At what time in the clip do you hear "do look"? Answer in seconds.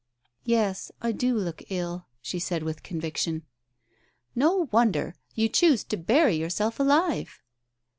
1.11-1.61